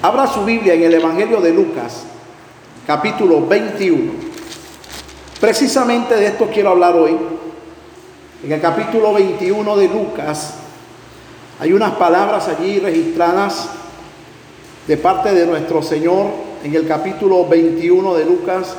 [0.00, 2.04] Abra su Biblia en el Evangelio de Lucas,
[2.86, 4.12] capítulo 21.
[5.40, 7.16] Precisamente de esto quiero hablar hoy.
[8.44, 10.54] En el capítulo 21 de Lucas
[11.58, 13.70] hay unas palabras allí registradas
[14.86, 16.26] de parte de nuestro Señor
[16.62, 18.76] en el capítulo 21 de Lucas,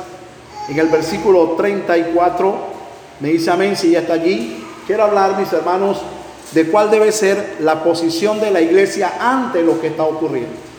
[0.70, 2.54] en el versículo 34.
[3.20, 4.64] Me dice amén si ya está allí.
[4.86, 6.00] Quiero hablar, mis hermanos,
[6.52, 10.69] de cuál debe ser la posición de la iglesia ante lo que está ocurriendo.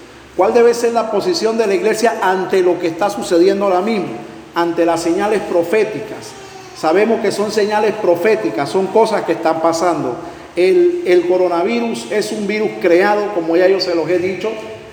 [0.42, 4.08] ¿Cuál debe ser la posición de la iglesia ante lo que está sucediendo ahora mismo?
[4.56, 6.32] Ante las señales proféticas.
[6.76, 10.16] Sabemos que son señales proféticas, son cosas que están pasando.
[10.56, 14.50] El, coronavirus es un virus creado, como ya yo se los he dicho,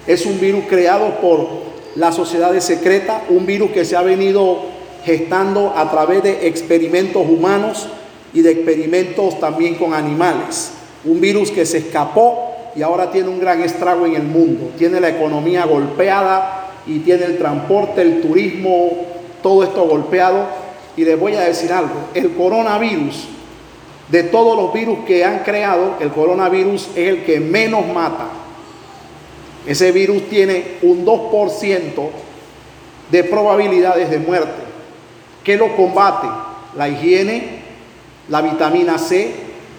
[0.06, 1.48] es un virus creado por
[1.94, 4.66] la sociedad secreta, un virus que se ha venido
[5.06, 7.88] gestando a través de experimentos humanos
[8.34, 10.72] y de experimentos también con animales.
[11.06, 14.70] Un virus que se escapó y ahora tiene un gran estrago en el mundo.
[14.76, 18.90] Tiene la economía golpeada y tiene el transporte, el turismo,
[19.42, 20.46] todo esto golpeado.
[20.96, 23.28] Y les voy a decir algo, el coronavirus,
[24.08, 28.28] de todos los virus que han creado, el coronavirus es el que menos mata.
[29.66, 32.08] Ese virus tiene un 2%
[33.10, 34.62] de probabilidades de muerte.
[35.44, 36.26] ¿Qué lo combate?
[36.76, 37.60] La higiene,
[38.28, 39.32] la vitamina C,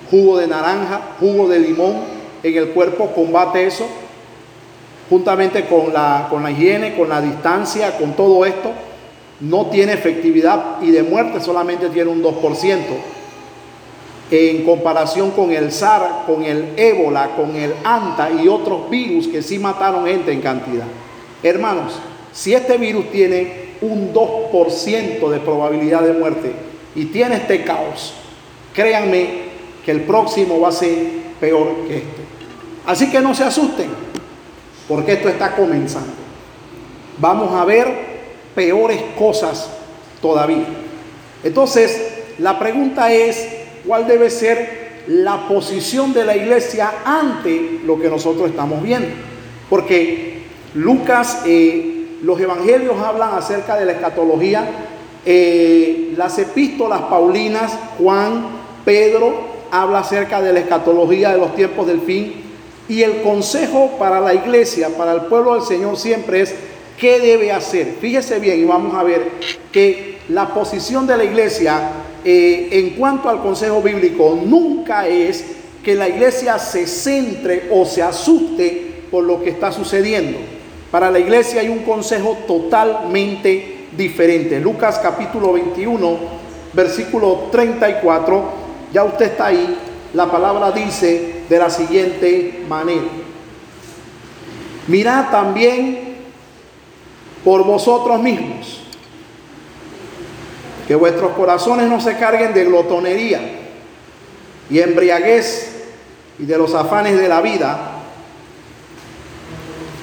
[0.09, 3.85] jugo de naranja, jugo de limón en el cuerpo combate eso,
[5.09, 8.71] juntamente con la, con la higiene, con la distancia, con todo esto,
[9.39, 12.79] no tiene efectividad y de muerte solamente tiene un 2%.
[14.31, 19.41] En comparación con el SAR, con el ébola, con el ANTA y otros virus que
[19.41, 20.85] sí mataron gente en cantidad.
[21.41, 21.93] Hermanos,
[22.31, 26.51] si este virus tiene un 2% de probabilidad de muerte
[26.95, 28.13] y tiene este caos,
[28.73, 29.49] créanme
[29.83, 30.95] que el próximo va a ser
[31.39, 32.18] peor que este.
[32.89, 33.87] Así que no se asusten,
[34.87, 36.11] porque esto está comenzando.
[37.19, 37.87] Vamos a ver
[38.55, 39.69] peores cosas
[40.19, 40.65] todavía.
[41.43, 42.01] Entonces,
[42.39, 43.47] la pregunta es,
[43.85, 49.09] ¿cuál debe ser la posición de la iglesia ante lo que nosotros estamos viendo?
[49.69, 54.67] Porque Lucas, eh, los evangelios hablan acerca de la escatología,
[55.27, 58.47] eh, las epístolas paulinas, Juan,
[58.83, 62.48] Pedro habla acerca de la escatología de los tiempos del fin
[62.89, 66.55] y el consejo para la iglesia, para el pueblo del Señor siempre es
[66.97, 67.95] qué debe hacer.
[68.01, 69.31] Fíjese bien y vamos a ver
[69.71, 71.79] que la posición de la iglesia
[72.25, 75.45] eh, en cuanto al consejo bíblico nunca es
[75.83, 80.37] que la iglesia se centre o se asuste por lo que está sucediendo.
[80.91, 84.59] Para la iglesia hay un consejo totalmente diferente.
[84.59, 86.17] Lucas capítulo 21,
[86.73, 89.77] versículo 34 ya usted está ahí,
[90.13, 93.07] la palabra dice de la siguiente manera.
[94.87, 96.17] Mirad también
[97.43, 98.81] por vosotros mismos,
[100.87, 103.41] que vuestros corazones no se carguen de glotonería
[104.69, 105.85] y embriaguez
[106.37, 107.95] y de los afanes de la vida,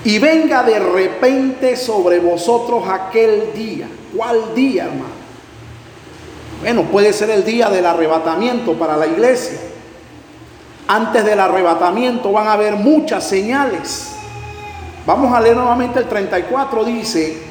[0.05, 3.89] y venga de repente sobre vosotros aquel día.
[4.17, 5.17] ¿Cuál día, hermano?
[6.61, 9.59] Bueno, puede ser el día del arrebatamiento para la iglesia.
[10.89, 14.13] Antes del arrebatamiento van a haber muchas señales.
[15.05, 17.43] Vamos a leer nuevamente el 34, dice,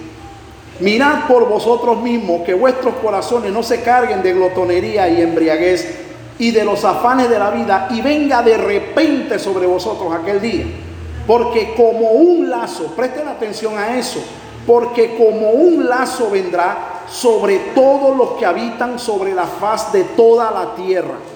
[0.80, 6.00] mirad por vosotros mismos que vuestros corazones no se carguen de glotonería y embriaguez
[6.40, 10.66] y de los afanes de la vida y venga de repente sobre vosotros aquel día.
[11.28, 14.20] Porque como un lazo, presten atención a eso,
[14.66, 20.52] porque como un lazo vendrá sobre todos los que habitan sobre la faz de toda
[20.52, 21.35] la tierra.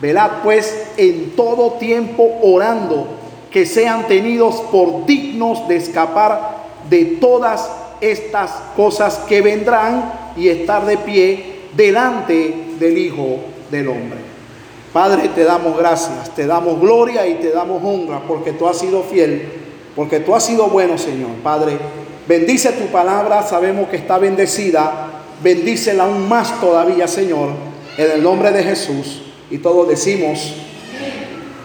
[0.00, 3.06] Velad pues en todo tiempo orando
[3.50, 7.68] que sean tenidos por dignos de escapar de todas
[8.00, 13.38] estas cosas que vendrán y estar de pie delante del Hijo
[13.70, 14.18] del Hombre.
[14.92, 19.02] Padre, te damos gracias, te damos gloria y te damos honra porque tú has sido
[19.02, 19.48] fiel,
[19.96, 21.30] porque tú has sido bueno, Señor.
[21.42, 21.78] Padre,
[22.28, 25.24] Bendice tu palabra, sabemos que está bendecida.
[25.42, 27.52] Bendícela aún más todavía, Señor,
[27.96, 29.22] en el nombre de Jesús.
[29.50, 30.54] Y todos decimos,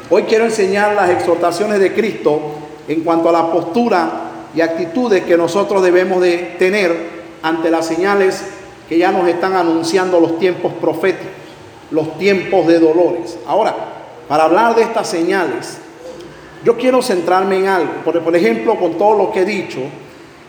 [0.09, 2.39] hoy quiero enseñar las exhortaciones de Cristo
[2.87, 4.11] en cuanto a la postura
[4.55, 6.95] y actitudes que nosotros debemos de tener
[7.41, 8.41] ante las señales
[8.87, 11.27] que ya nos están anunciando los tiempos proféticos,
[11.91, 13.37] los tiempos de dolores.
[13.45, 13.75] Ahora,
[14.29, 15.77] para hablar de estas señales,
[16.63, 17.93] yo quiero centrarme en algo.
[18.05, 19.79] Por, por ejemplo, con todo lo que he dicho,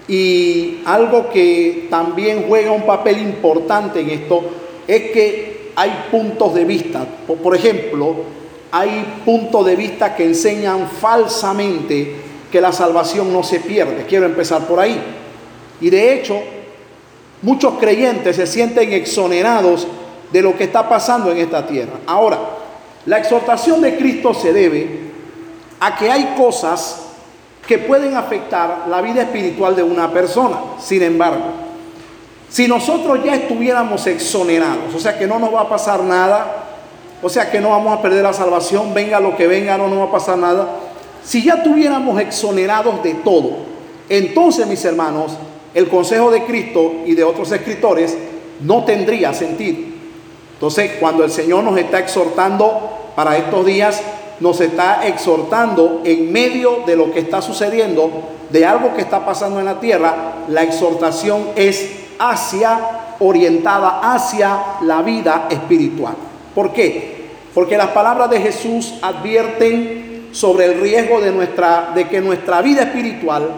[0.06, 4.42] y algo que también juega un papel importante en esto
[4.86, 7.06] es que hay puntos de vista.
[7.42, 8.16] Por ejemplo,
[8.70, 12.16] hay puntos de vista que enseñan falsamente
[12.50, 14.04] que la salvación no se pierde.
[14.06, 15.00] Quiero empezar por ahí.
[15.80, 16.40] Y de hecho,
[17.42, 19.86] muchos creyentes se sienten exonerados
[20.32, 21.94] de lo que está pasando en esta tierra.
[22.06, 22.38] Ahora,
[23.06, 25.00] la exhortación de Cristo se debe
[25.80, 27.02] a que hay cosas
[27.66, 30.58] que pueden afectar la vida espiritual de una persona.
[30.78, 31.44] Sin embargo,
[32.54, 36.66] si nosotros ya estuviéramos exonerados, o sea que no nos va a pasar nada,
[37.20, 39.98] o sea que no vamos a perder la salvación, venga lo que venga, no nos
[39.98, 40.68] va a pasar nada.
[41.24, 43.56] Si ya tuviéramos exonerados de todo,
[44.08, 45.32] entonces mis hermanos,
[45.74, 48.16] el consejo de Cristo y de otros escritores
[48.60, 49.78] no tendría sentido.
[50.52, 54.00] Entonces, cuando el Señor nos está exhortando para estos días,
[54.38, 58.12] nos está exhortando en medio de lo que está sucediendo,
[58.50, 65.02] de algo que está pasando en la tierra, la exhortación es hacia, orientada hacia la
[65.02, 66.14] vida espiritual.
[66.54, 67.14] ¿Por qué?
[67.54, 72.82] Porque las palabras de Jesús advierten sobre el riesgo de, nuestra, de que nuestra vida
[72.82, 73.48] espiritual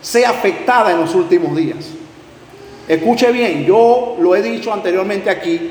[0.00, 1.86] sea afectada en los últimos días.
[2.86, 5.70] Escuche bien, yo lo he dicho anteriormente aquí,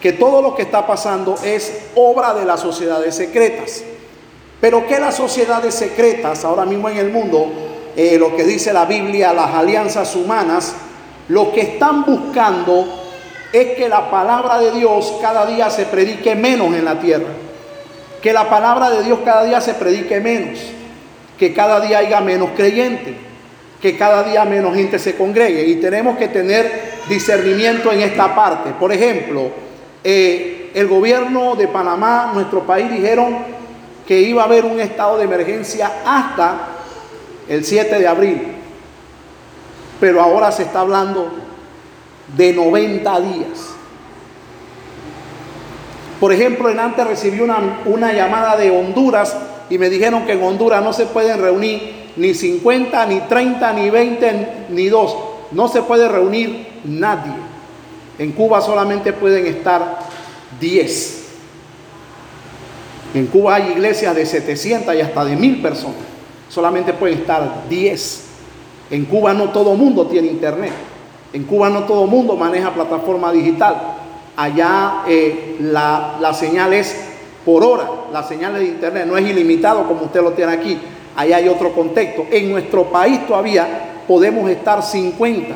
[0.00, 3.84] que todo lo que está pasando es obra de las sociedades secretas.
[4.60, 7.46] Pero que las sociedades secretas ahora mismo en el mundo,
[7.96, 10.74] eh, lo que dice la Biblia, las alianzas humanas,
[11.32, 12.86] lo que están buscando
[13.54, 17.30] es que la palabra de Dios cada día se predique menos en la tierra.
[18.20, 20.58] Que la palabra de Dios cada día se predique menos.
[21.38, 23.14] Que cada día haya menos creyentes.
[23.80, 25.66] Que cada día menos gente se congregue.
[25.68, 28.72] Y tenemos que tener discernimiento en esta parte.
[28.78, 29.52] Por ejemplo,
[30.04, 33.38] eh, el gobierno de Panamá, nuestro país, dijeron
[34.06, 36.56] que iba a haber un estado de emergencia hasta
[37.48, 38.51] el 7 de abril.
[40.02, 41.30] Pero ahora se está hablando
[42.36, 43.68] de 90 días.
[46.18, 49.36] Por ejemplo, en antes recibí una, una llamada de Honduras
[49.70, 53.90] y me dijeron que en Honduras no se pueden reunir ni 50, ni 30, ni
[53.90, 55.16] 20, ni 2.
[55.52, 57.34] No se puede reunir nadie.
[58.18, 60.00] En Cuba solamente pueden estar
[60.58, 61.26] 10.
[63.14, 65.94] En Cuba hay iglesias de 700 y hasta de 1000 personas.
[66.48, 68.31] Solamente pueden estar 10.
[68.90, 70.72] En Cuba no todo mundo tiene internet.
[71.32, 73.74] En Cuba no todo mundo maneja plataforma digital.
[74.36, 76.94] Allá eh, la, señal es
[77.44, 77.88] por hora.
[78.12, 80.78] La señal de internet no es ilimitado como usted lo tiene aquí.
[81.16, 82.26] Allá hay otro contexto.
[82.30, 85.54] En nuestro país todavía podemos estar 50.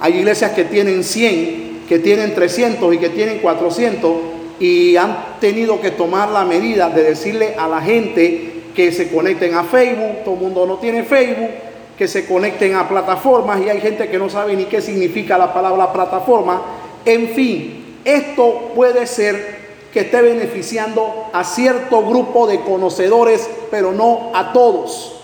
[0.00, 4.12] Hay iglesias que tienen 100, que tienen 300 y que tienen 400
[4.60, 9.54] y han tenido que tomar la medida de decirle a la gente que se conecten
[9.54, 10.24] a Facebook.
[10.24, 11.67] Todo el mundo no tiene Facebook
[11.98, 15.52] que se conecten a plataformas y hay gente que no sabe ni qué significa la
[15.52, 16.62] palabra plataforma.
[17.04, 19.58] En fin, esto puede ser
[19.92, 25.20] que esté beneficiando a cierto grupo de conocedores, pero no a todos.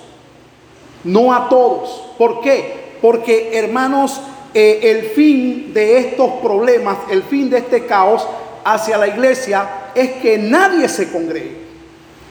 [1.05, 2.11] No a todos.
[2.19, 2.97] ¿Por qué?
[3.01, 4.21] Porque, hermanos,
[4.53, 8.27] eh, el fin de estos problemas, el fin de este caos
[8.65, 11.63] hacia la iglesia es que nadie se congregue.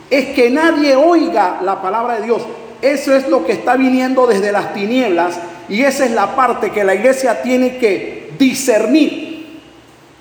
[0.09, 2.41] Es que nadie oiga la palabra de Dios.
[2.83, 5.39] Eso es lo que está viniendo desde las tinieblas
[5.69, 9.61] y esa es la parte que la iglesia tiene que discernir.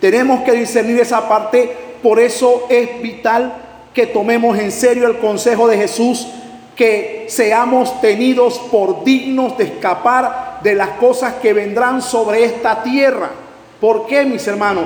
[0.00, 3.52] Tenemos que discernir esa parte, por eso es vital
[3.92, 6.28] que tomemos en serio el consejo de Jesús,
[6.76, 13.30] que seamos tenidos por dignos de escapar de las cosas que vendrán sobre esta tierra.
[13.80, 14.84] ¿Por qué, mis hermanos?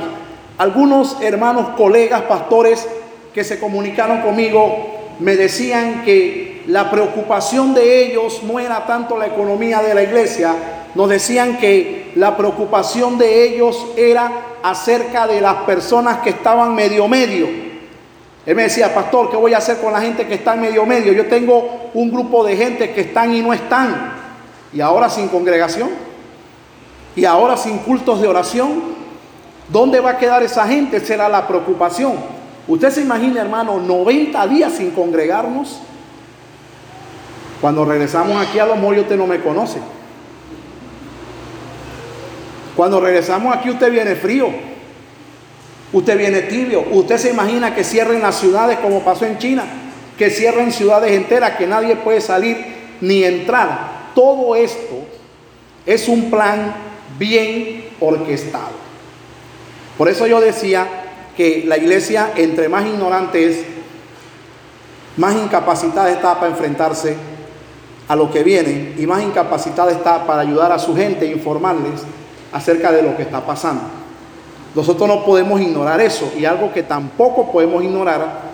[0.56, 2.88] Algunos hermanos, colegas, pastores
[3.34, 9.26] que se comunicaron conmigo me decían que la preocupación de ellos no era tanto la
[9.26, 10.54] economía de la iglesia,
[10.94, 14.32] nos decían que la preocupación de ellos era
[14.62, 17.46] acerca de las personas que estaban medio medio.
[18.46, 20.86] Él me decía, pastor, ¿qué voy a hacer con la gente que está en medio
[20.86, 21.12] medio?
[21.12, 24.14] Yo tengo un grupo de gente que están y no están,
[24.72, 25.90] y ahora sin congregación,
[27.14, 28.96] y ahora sin cultos de oración.
[29.68, 31.00] ¿Dónde va a quedar esa gente?
[31.00, 32.14] Será la preocupación.
[32.68, 35.80] Usted se imagina, hermano, 90 días sin congregarnos.
[37.60, 39.78] Cuando regresamos aquí a lo mejor usted no me conoce.
[42.76, 44.48] Cuando regresamos aquí usted viene frío.
[45.92, 46.84] Usted viene tibio.
[46.90, 49.64] Usted se imagina que cierren las ciudades como pasó en China.
[50.18, 52.58] Que cierren ciudades enteras, que nadie puede salir
[53.00, 54.10] ni entrar.
[54.14, 55.06] Todo esto
[55.86, 56.74] es un plan
[57.18, 58.86] bien orquestado.
[59.96, 60.86] Por eso yo decía
[61.36, 63.64] que la iglesia, entre más ignorante es,
[65.16, 67.16] más incapacitada está para enfrentarse
[68.08, 72.02] a lo que viene y más incapacitada está para ayudar a su gente e informarles
[72.52, 73.82] acerca de lo que está pasando.
[74.74, 78.46] Nosotros no podemos ignorar eso y algo que tampoco podemos ignorar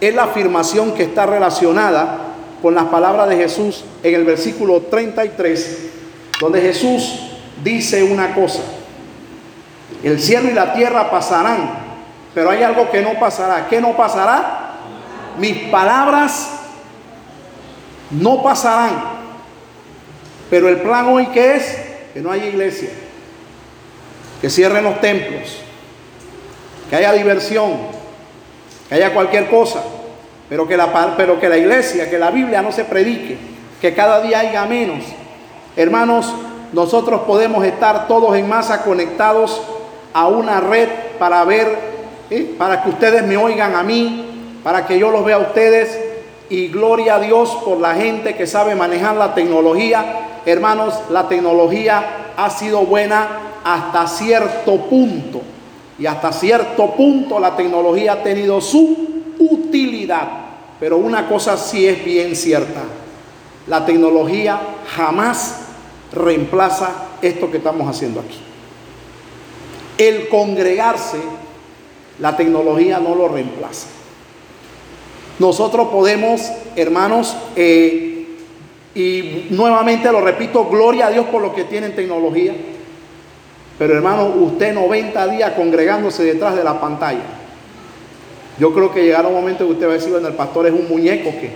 [0.00, 2.18] es la afirmación que está relacionada
[2.62, 5.90] con las palabras de Jesús en el versículo 33,
[6.40, 7.20] donde Jesús
[7.64, 8.60] dice una cosa.
[10.02, 11.70] El cielo y la tierra pasarán,
[12.34, 13.66] pero hay algo que no pasará.
[13.68, 14.76] ¿Qué no pasará?
[15.38, 16.59] Mis palabras
[18.10, 19.20] no pasarán.
[20.48, 21.78] Pero el plan hoy que es
[22.12, 22.90] que no haya iglesia,
[24.40, 25.58] que cierren los templos,
[26.88, 27.72] que haya diversión,
[28.88, 29.82] que haya cualquier cosa,
[30.48, 33.38] pero que la, pero que la iglesia, que la Biblia no se predique,
[33.80, 35.04] que cada día haya menos.
[35.76, 36.34] Hermanos,
[36.72, 39.62] nosotros podemos estar todos en masa conectados
[40.12, 40.88] a una red
[41.18, 41.78] para ver,
[42.30, 42.54] ¿eh?
[42.58, 46.09] para que ustedes me oigan a mí, para que yo los vea a ustedes.
[46.50, 50.40] Y gloria a Dios por la gente que sabe manejar la tecnología.
[50.44, 53.28] Hermanos, la tecnología ha sido buena
[53.62, 55.40] hasta cierto punto.
[55.96, 60.28] Y hasta cierto punto la tecnología ha tenido su utilidad.
[60.80, 62.82] Pero una cosa sí es bien cierta.
[63.68, 64.58] La tecnología
[64.96, 65.60] jamás
[66.12, 66.90] reemplaza
[67.22, 68.38] esto que estamos haciendo aquí.
[69.98, 71.20] El congregarse,
[72.18, 73.99] la tecnología no lo reemplaza.
[75.40, 78.26] Nosotros podemos, hermanos, eh,
[78.94, 82.54] y nuevamente lo repito, gloria a Dios por lo que tienen tecnología.
[83.78, 87.22] Pero hermano, usted 90 días congregándose detrás de la pantalla.
[88.58, 90.74] Yo creo que llegará un momento que usted va a decir, bueno, el pastor es
[90.74, 91.46] un muñeco que...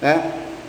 [0.00, 0.20] ¿eh?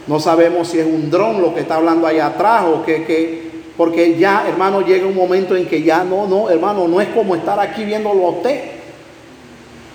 [0.07, 4.17] No sabemos si es un dron lo que está hablando allá atrás o que, porque
[4.17, 7.59] ya, hermano, llega un momento en que ya no, no, hermano, no es como estar
[7.59, 8.79] aquí viéndolo a usted.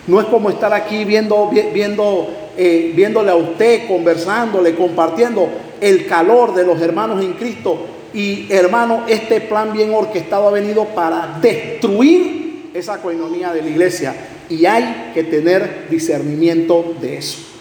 [0.06, 5.48] No es como estar aquí viendo, viendo, eh, viéndole a usted, conversándole, compartiendo
[5.80, 7.86] el calor de los hermanos en Cristo.
[8.12, 14.14] Y hermano, este plan bien orquestado ha venido para destruir esa coinonía de la iglesia.
[14.48, 17.54] Y hay que tener discernimiento de eso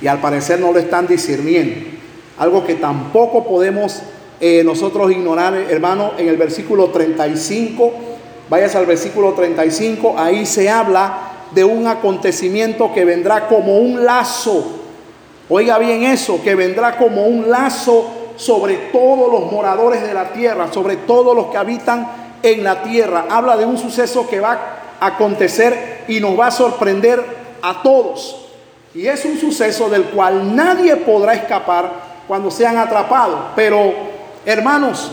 [0.00, 1.86] y al parecer no lo están discerniendo.
[2.38, 4.02] Algo que tampoco podemos
[4.40, 7.92] eh, nosotros ignorar, hermano, en el versículo 35,
[8.50, 14.62] vayas al versículo 35, ahí se habla de un acontecimiento que vendrá como un lazo.
[15.48, 20.70] Oiga bien eso, que vendrá como un lazo sobre todos los moradores de la tierra,
[20.70, 22.08] sobre todos los que habitan
[22.42, 23.24] en la tierra.
[23.30, 24.58] Habla de un suceso que va
[25.00, 27.24] a acontecer y nos va a sorprender
[27.62, 28.48] a todos.
[28.94, 31.90] Y es un suceso del cual nadie podrá escapar
[32.28, 33.40] cuando sean atrapados.
[33.56, 33.94] Pero,
[34.44, 35.10] hermanos,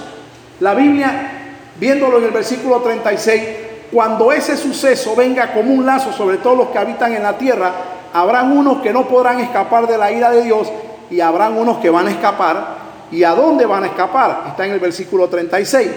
[0.60, 3.63] la Biblia, viéndolo en el versículo 36,
[3.94, 7.72] cuando ese suceso venga como un lazo sobre todos los que habitan en la tierra,
[8.12, 10.68] habrán unos que no podrán escapar de la ira de Dios
[11.12, 12.84] y habrán unos que van a escapar.
[13.12, 14.46] ¿Y a dónde van a escapar?
[14.48, 15.90] Está en el versículo 36.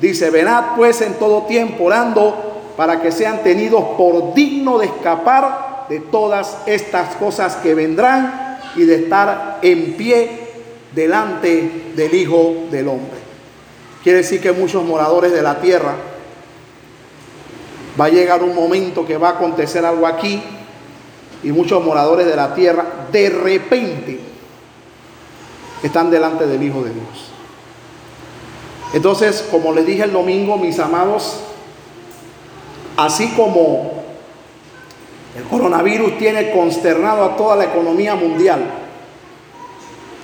[0.00, 5.86] Dice, venad pues en todo tiempo orando para que sean tenidos por digno de escapar
[5.88, 10.48] de todas estas cosas que vendrán y de estar en pie
[10.92, 13.18] delante del Hijo del Hombre.
[14.02, 15.94] Quiere decir que muchos moradores de la tierra
[17.98, 20.42] va a llegar un momento que va a acontecer algo aquí
[21.42, 24.20] y muchos moradores de la tierra de repente
[25.82, 27.30] están delante del Hijo de Dios.
[28.92, 31.40] Entonces, como les dije el domingo, mis amados,
[32.96, 34.02] así como
[35.36, 38.60] el coronavirus tiene consternado a toda la economía mundial.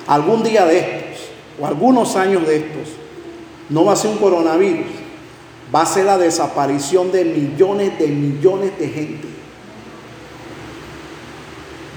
[0.06, 1.28] Algún día de estos,
[1.60, 2.88] o algunos años de estos,
[3.68, 4.86] no va a ser un coronavirus,
[5.74, 9.28] va a ser la desaparición de millones de millones de gente.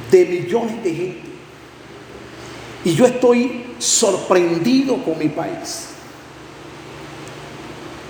[0.10, 1.28] De millones de gente.
[2.86, 5.90] Y yo estoy sorprendido con mi país.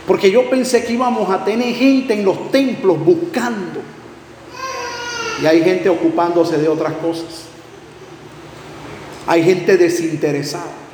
[0.06, 3.82] Porque yo pensé que íbamos a tener gente en los templos buscando
[5.42, 7.46] y hay gente ocupándose de otras cosas.
[9.28, 10.87] Hay gente desinteresada.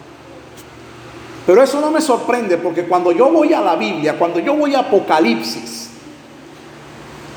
[1.45, 4.75] Pero eso no me sorprende porque cuando yo voy a la Biblia, cuando yo voy
[4.75, 5.89] a Apocalipsis,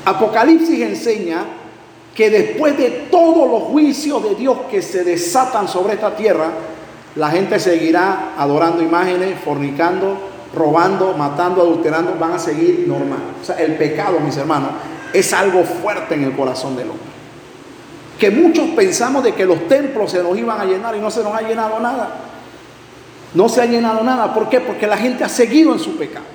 [0.05, 1.43] Apocalipsis enseña
[2.15, 6.49] que después de todos los juicios de Dios que se desatan sobre esta tierra,
[7.15, 10.17] la gente seguirá adorando imágenes, fornicando,
[10.55, 13.19] robando, matando, adulterando, van a seguir normal.
[13.41, 14.69] O sea, el pecado, mis hermanos,
[15.13, 17.05] es algo fuerte en el corazón del hombre.
[18.17, 21.21] Que muchos pensamos de que los templos se nos iban a llenar y no se
[21.21, 22.26] nos ha llenado nada.
[23.33, 24.33] No se ha llenado nada.
[24.33, 24.59] ¿Por qué?
[24.59, 26.25] Porque la gente ha seguido en su pecado.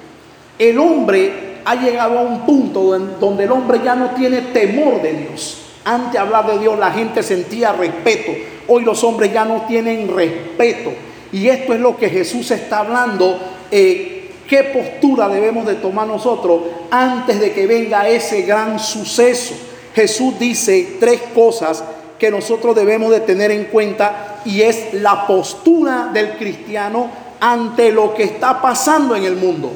[0.59, 5.13] El hombre ha llegado a un punto donde el hombre ya no tiene temor de
[5.13, 5.59] Dios.
[5.85, 8.33] Antes de hablar de Dios la gente sentía respeto.
[8.69, 10.93] Hoy los hombres ya no tienen respeto.
[11.33, 13.39] Y esto es lo que Jesús está hablando.
[13.71, 19.55] Eh, ¿Qué postura debemos de tomar nosotros antes de que venga ese gran suceso?
[19.95, 21.83] Jesús dice tres cosas
[22.23, 27.11] que nosotros debemos de tener en cuenta y es la postura del cristiano
[27.41, 29.73] ante lo que está pasando en el mundo,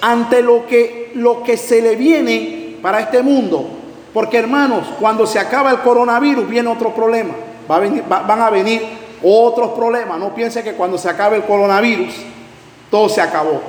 [0.00, 3.68] ante lo que, lo que se le viene para este mundo.
[4.14, 7.34] Porque hermanos, cuando se acaba el coronavirus viene otro problema.
[7.68, 8.80] van a venir
[9.22, 10.18] otros problemas.
[10.18, 12.14] No piense que cuando se acabe el coronavirus
[12.90, 13.60] todo se acabó.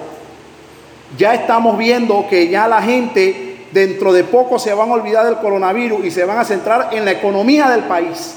[1.18, 5.38] Ya estamos viendo que ya la gente dentro de poco se van a olvidar del
[5.38, 8.36] coronavirus y se van a centrar en la economía del país.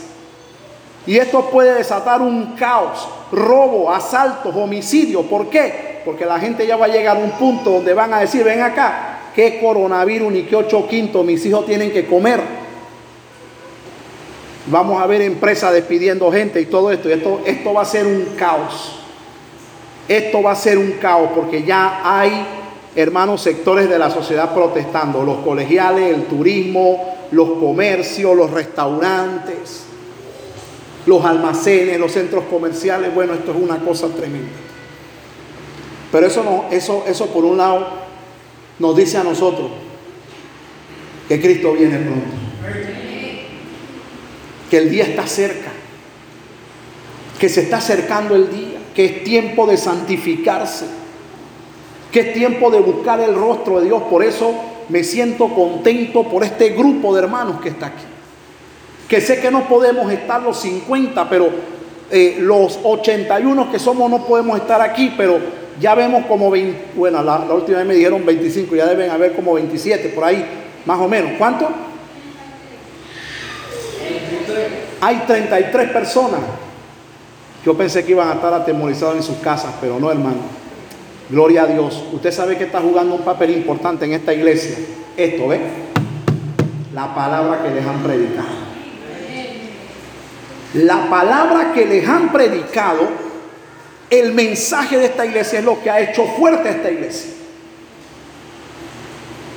[1.06, 5.25] Y esto puede desatar un caos, robo, asaltos, homicidios.
[5.26, 6.02] ¿Por qué?
[6.04, 8.60] Porque la gente ya va a llegar a un punto donde van a decir, ven
[8.60, 12.40] acá, qué coronavirus ni qué ocho quintos mis hijos tienen que comer.
[14.66, 17.08] Vamos a ver empresas despidiendo gente y todo esto.
[17.08, 18.96] esto, esto va a ser un caos.
[20.06, 22.46] Esto va a ser un caos porque ya hay,
[22.94, 25.23] hermanos, sectores de la sociedad protestando.
[25.23, 29.85] Los colegiales, el turismo, los comercios, los restaurantes
[31.06, 33.14] los almacenes, los centros comerciales.
[33.14, 34.52] Bueno, esto es una cosa tremenda.
[36.12, 37.87] Pero eso no, eso, eso por un lado
[38.78, 39.70] nos dice a nosotros
[41.28, 42.37] que Cristo viene pronto.
[44.70, 45.70] Que el día está cerca.
[47.38, 48.78] Que se está acercando el día.
[48.94, 50.87] Que es tiempo de santificarse.
[52.12, 54.02] Que es tiempo de buscar el rostro de Dios.
[54.05, 54.55] Por eso
[54.88, 58.05] me siento contento por este grupo de hermanos que está aquí
[59.11, 61.50] que sé que no podemos estar los 50, pero
[62.12, 65.40] eh, los 81 que somos no podemos estar aquí, pero
[65.81, 69.55] ya vemos como 20, bueno, la, última vez me dijeron 25, ya deben haber como
[69.55, 70.47] 27 por ahí,
[70.87, 71.33] más o menos.
[71.38, 71.69] ¿Cuánto?
[75.00, 76.40] Hay 33 personas.
[77.67, 80.60] Yo pensé que iban a estar atemorizados en sus casas, pero no, hermano.
[81.30, 82.02] Gloria a Dios.
[82.12, 84.76] Usted sabe que está jugando un papel importante en esta iglesia.
[85.16, 85.60] Esto, ¿ve?
[86.92, 88.70] La palabra que les han predicado.
[90.75, 93.02] La palabra que les han predicado,
[94.08, 97.30] el mensaje de esta iglesia es lo que ha hecho fuerte a esta iglesia.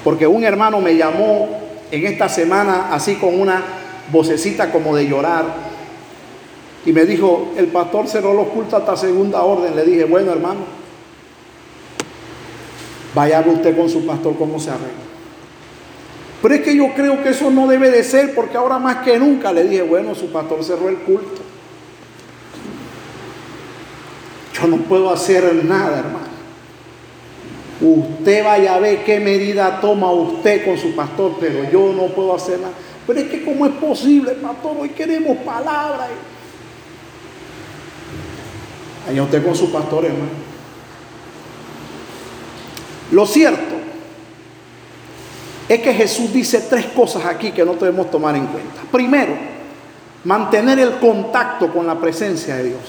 [0.03, 1.59] Porque un hermano me llamó
[1.89, 3.63] en esta semana así con una
[4.11, 5.45] vocecita como de llorar
[6.85, 9.75] y me dijo, el pastor cerró los cultos hasta segunda orden.
[9.75, 10.82] Le dije, bueno hermano,
[13.13, 15.03] vaya usted con su pastor cómo se arregla.
[16.41, 19.17] Pero es que yo creo que eso no debe de ser porque ahora más que
[19.17, 21.41] nunca le dije, bueno, su pastor cerró el culto.
[24.53, 26.33] Yo no puedo hacer nada, hermano.
[27.79, 32.35] Usted vaya a ver qué medida toma usted con su pastor, pero yo no puedo
[32.35, 32.73] hacer nada.
[33.07, 36.09] Pero es que cómo es posible, pastor, hoy queremos palabras.
[39.09, 40.42] Allá usted con su pastor, hermano.
[43.13, 43.75] Lo cierto
[45.69, 48.81] es que Jesús dice tres cosas aquí que no debemos tomar en cuenta.
[48.91, 49.33] Primero,
[50.23, 52.81] mantener el contacto con la presencia de Dios.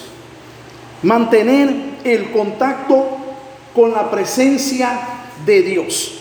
[1.03, 3.07] Mantener el contacto
[3.75, 4.99] con la presencia
[5.45, 6.15] de Dios.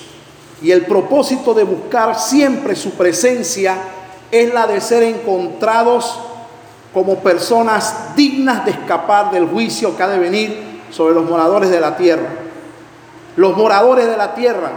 [0.62, 3.78] Y el propósito de buscar siempre su presencia
[4.30, 6.20] es la de ser encontrados
[6.94, 11.80] como personas dignas de escapar del juicio que ha de venir sobre los moradores de
[11.80, 12.43] la tierra.
[13.36, 14.72] Los moradores de la tierra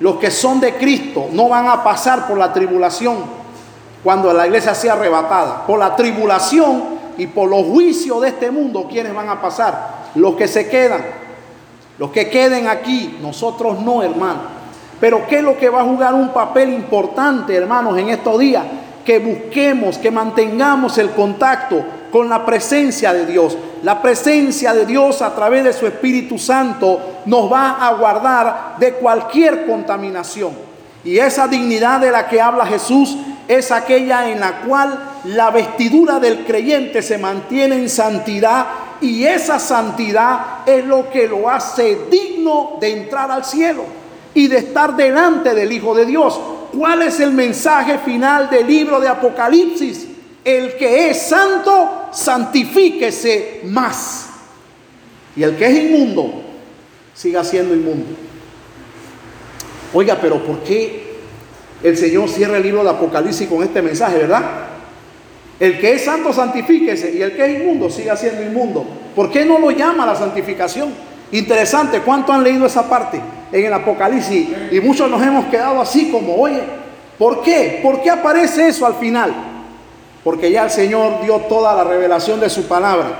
[0.00, 3.16] los que son de Cristo no van a pasar por la tribulación
[4.04, 5.66] cuando la iglesia sea arrebatada.
[5.66, 10.10] Por la tribulación y por los juicios de este mundo, ¿quiénes van a pasar?
[10.14, 11.04] Los que se quedan.
[11.98, 14.58] Los que queden aquí, nosotros no, hermano.
[15.00, 18.64] Pero ¿qué es lo que va a jugar un papel importante, hermanos, en estos días?
[19.04, 23.56] Que busquemos, que mantengamos el contacto con la presencia de Dios.
[23.82, 28.94] La presencia de Dios a través de su Espíritu Santo nos va a guardar de
[28.94, 30.52] cualquier contaminación.
[31.04, 33.16] Y esa dignidad de la que habla Jesús
[33.46, 38.66] es aquella en la cual la vestidura del creyente se mantiene en santidad
[39.00, 43.84] y esa santidad es lo que lo hace digno de entrar al cielo
[44.34, 46.38] y de estar delante del Hijo de Dios.
[46.76, 50.07] ¿Cuál es el mensaje final del libro de Apocalipsis?
[50.48, 54.30] El que es santo, santifíquese más.
[55.36, 56.42] Y el que es inmundo,
[57.12, 58.16] siga siendo inmundo.
[59.92, 61.18] Oiga, pero ¿por qué
[61.82, 64.42] el Señor cierra el libro de Apocalipsis con este mensaje, verdad?
[65.60, 67.12] El que es santo, santifíquese.
[67.12, 68.86] Y el que es inmundo, siga siendo inmundo.
[69.14, 70.94] ¿Por qué no lo llama la santificación?
[71.30, 73.20] Interesante, ¿cuánto han leído esa parte
[73.52, 74.48] en el Apocalipsis?
[74.72, 76.62] Y muchos nos hemos quedado así como, oye,
[77.18, 77.80] ¿por qué?
[77.82, 79.47] ¿Por qué aparece eso al final?
[80.28, 83.12] Porque ya el Señor dio toda la revelación de su palabra.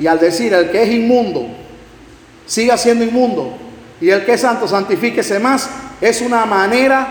[0.00, 1.46] Y al decir, el que es inmundo,
[2.44, 3.52] siga siendo inmundo,
[4.00, 7.06] y el que es santo, santifíquese más, es una manera,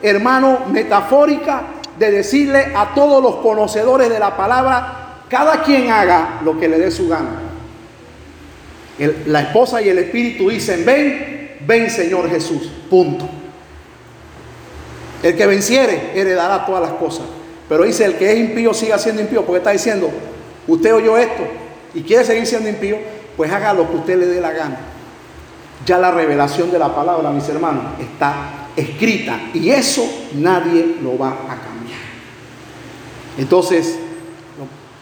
[0.00, 1.64] hermano, metafórica
[1.98, 6.78] de decirle a todos los conocedores de la palabra cada quien haga lo que le
[6.78, 7.42] dé su gana.
[9.26, 13.28] la esposa y el espíritu dicen, ven, ven Señor Jesús, punto.
[15.22, 17.26] El que venciere heredará todas las cosas.
[17.68, 20.10] Pero dice, el que es impío siga siendo impío, porque está diciendo,
[20.66, 21.42] usted oyó esto
[21.94, 22.96] y quiere seguir siendo impío,
[23.36, 24.78] pues haga lo que usted le dé la gana.
[25.86, 31.30] Ya la revelación de la palabra, mis hermanos, está escrita y eso nadie lo va
[31.30, 31.98] a cambiar.
[33.36, 33.98] Entonces,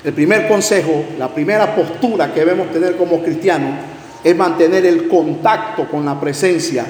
[0.05, 3.74] el primer consejo, la primera postura que debemos tener como cristianos
[4.22, 6.85] es mantener el contacto con la presencia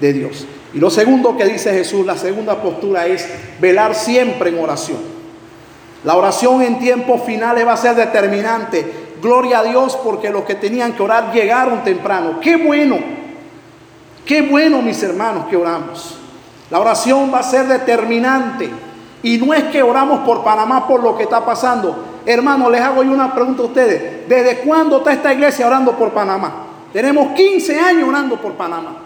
[0.00, 0.46] de Dios.
[0.74, 3.28] Y lo segundo que dice Jesús, la segunda postura es
[3.60, 5.11] velar siempre en oración.
[6.04, 9.02] La oración en tiempos finales va a ser determinante.
[9.22, 12.40] Gloria a Dios porque los que tenían que orar llegaron temprano.
[12.40, 12.98] Qué bueno,
[14.26, 16.18] qué bueno mis hermanos que oramos.
[16.70, 18.68] La oración va a ser determinante.
[19.22, 22.04] Y no es que oramos por Panamá por lo que está pasando.
[22.26, 24.28] Hermano, les hago yo una pregunta a ustedes.
[24.28, 26.66] ¿Desde cuándo está esta iglesia orando por Panamá?
[26.92, 28.96] Tenemos 15 años orando por Panamá.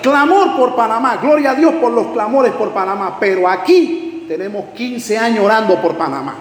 [0.00, 1.18] Clamor por Panamá.
[1.20, 3.16] Gloria a Dios por los clamores por Panamá.
[3.18, 6.36] Pero aquí tenemos 15 años orando por Panamá.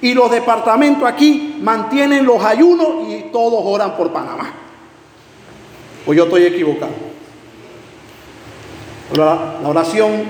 [0.00, 4.52] Y los departamentos aquí mantienen los ayunos y todos oran por Panamá.
[6.06, 6.92] O yo estoy equivocado.
[9.16, 10.24] La, oración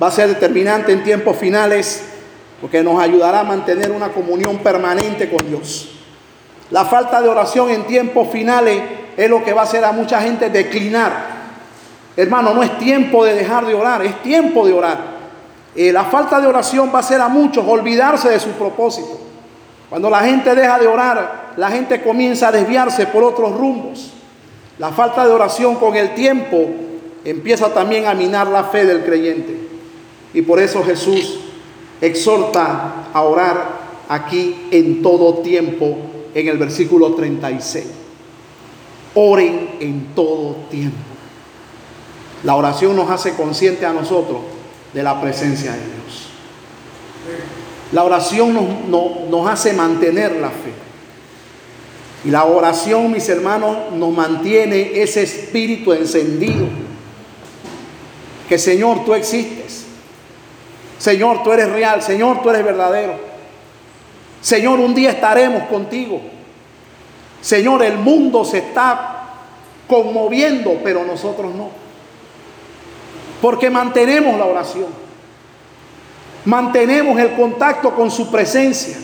[0.00, 2.04] va a ser determinante en tiempos finales
[2.60, 5.90] porque nos ayudará a mantener una comunión permanente con Dios.
[6.70, 8.82] La falta de oración en tiempos finales
[9.16, 11.36] es lo que va a hacer a mucha gente declinar.
[12.16, 15.15] Hermano, no es tiempo de dejar de orar, es tiempo de orar.
[15.76, 19.18] La falta de oración va a hacer a muchos olvidarse de su propósito.
[19.90, 24.12] Cuando la gente deja de orar, la gente comienza a desviarse por otros rumbos.
[24.78, 26.66] La falta de oración con el tiempo
[27.24, 29.68] empieza también a minar la fe del creyente.
[30.32, 31.40] Y por eso Jesús
[32.00, 35.96] exhorta a orar aquí en todo tiempo
[36.34, 37.86] en el versículo 36.
[39.14, 40.96] Oren en todo tiempo.
[42.44, 44.55] La oración nos hace consciente a nosotros
[44.96, 46.28] de la presencia de Dios.
[47.92, 50.72] La oración nos, hace mantener la fe.
[52.24, 56.66] Y la oración, mis hermanos, nos mantiene ese espíritu encendido.
[58.48, 59.84] Que Señor, tú existes.
[60.96, 62.00] Señor, tú eres real.
[62.00, 63.16] Señor, tú eres verdadero.
[64.40, 66.22] Señor, un día estaremos contigo.
[67.42, 69.26] Señor, el mundo se está
[69.86, 71.85] conmoviendo, pero nosotros no.
[73.40, 74.86] Porque mantenemos la oración.
[76.44, 78.96] Mantenemos el contacto con su presencia,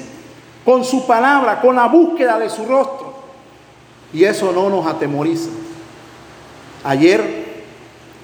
[0.64, 3.12] con su palabra, con la búsqueda de su rostro.
[4.12, 5.50] Y eso no nos atemoriza.
[6.84, 7.42] Ayer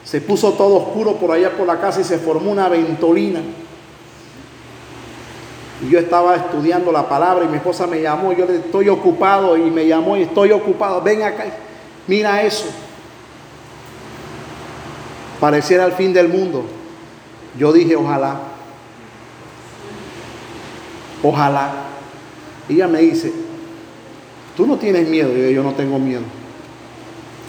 [0.04, 3.40] se puso todo oscuro por allá por la casa y se formó una ventolina.
[5.82, 9.56] Y yo estaba estudiando la palabra y mi esposa me llamó, yo le estoy ocupado
[9.56, 11.44] y me llamó y estoy ocupado, ven acá,
[12.08, 12.66] mira eso
[15.40, 16.64] pareciera el fin del mundo,
[17.58, 18.40] yo dije, ojalá,
[21.22, 21.72] ojalá.
[22.68, 23.32] Y ella me dice,
[24.56, 26.22] tú no tienes miedo, yo, yo no tengo miedo.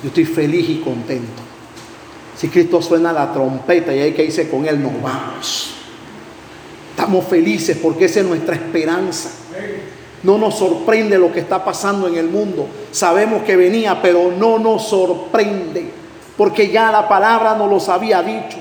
[0.01, 1.41] Yo estoy feliz y contento.
[2.37, 5.73] Si Cristo suena la trompeta y hay que irse con Él, nos vamos.
[6.91, 9.29] Estamos felices porque esa es nuestra esperanza.
[10.23, 12.67] No nos sorprende lo que está pasando en el mundo.
[12.91, 15.91] Sabemos que venía, pero no nos sorprende
[16.39, 18.55] porque ya la palabra nos los había dicho.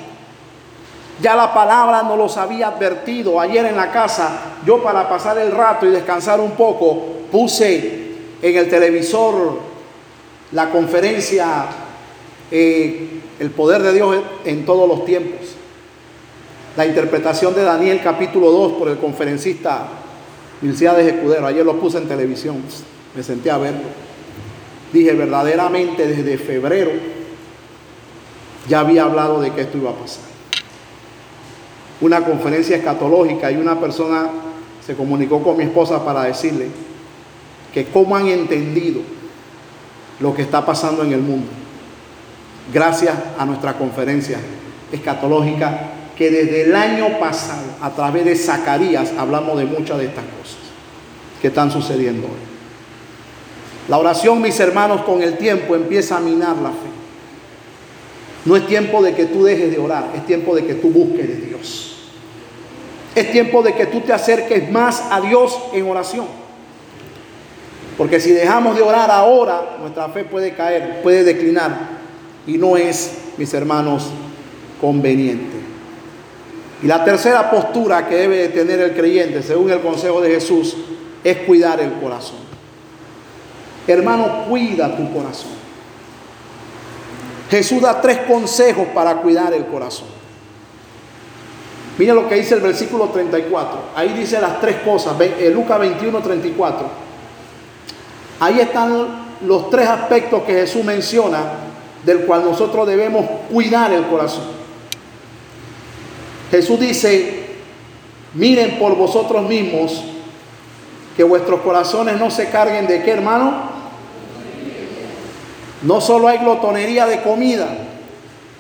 [1.23, 3.41] Ya la palabra nos los había advertido.
[3.41, 8.57] Ayer en la casa, yo para pasar el rato y descansar un poco, puse en
[8.57, 9.61] el televisor
[10.51, 11.67] la conferencia
[12.51, 15.47] eh, El poder de Dios en todos los tiempos.
[16.77, 19.87] La interpretación de Daniel capítulo 2 por el conferencista
[20.61, 21.47] de Escudero.
[21.47, 22.61] Ayer lo puse en televisión.
[23.14, 23.87] Me senté a verlo.
[24.93, 27.18] Dije verdaderamente desde febrero
[28.69, 30.25] ya había hablado de que esto iba a pasar.
[32.01, 34.31] Una conferencia escatológica y una persona
[34.85, 36.69] se comunicó con mi esposa para decirle
[37.73, 39.01] que cómo han entendido
[40.21, 41.49] lo que está pasando en el mundo.
[42.73, 44.39] Gracias a nuestra conferencia
[44.93, 50.25] escatológica que desde el año pasado, a través de Zacarías, hablamos de muchas de estas
[50.25, 50.59] cosas
[51.41, 52.49] que están sucediendo hoy.
[53.89, 56.88] La oración, mis hermanos, con el tiempo empieza a minar la fe.
[58.44, 61.29] No es tiempo de que tú dejes de orar, es tiempo de que tú busques
[61.29, 62.11] de Dios.
[63.14, 66.27] Es tiempo de que tú te acerques más a Dios en oración.
[67.96, 71.98] Porque si dejamos de orar ahora, nuestra fe puede caer, puede declinar.
[72.46, 74.07] Y no es, mis hermanos,
[74.81, 75.59] conveniente.
[76.81, 80.77] Y la tercera postura que debe de tener el creyente, según el consejo de Jesús,
[81.24, 82.38] es cuidar el corazón.
[83.88, 85.58] Hermano, cuida tu corazón.
[87.51, 90.09] Jesús da tres consejos para cuidar el corazón.
[91.99, 93.79] Mira lo que dice el versículo 34.
[93.97, 95.15] Ahí dice las tres cosas.
[95.21, 96.87] Eh, Lucas 21, 34.
[98.41, 101.43] Ahí están los tres aspectos que Jesús menciona
[102.05, 104.45] del cual nosotros debemos cuidar el corazón.
[106.51, 107.47] Jesús dice,
[108.35, 110.05] miren por vosotros mismos
[111.17, 113.78] que vuestros corazones no se carguen de qué, hermano?
[115.83, 117.69] No solo hay glotonería de comida,